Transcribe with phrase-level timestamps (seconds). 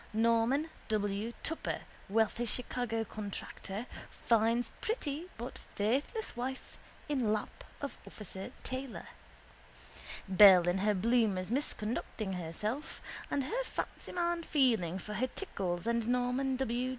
[0.13, 1.31] Norman W.
[1.43, 6.75] Tupper, wealthy Chicago contractor, finds pretty but faithless wife
[7.07, 9.09] in lap of officer Taylor.
[10.27, 16.55] Belle in her bloomers misconducting herself, and her fancyman feeling for her tickles and Norman
[16.55, 16.89] W.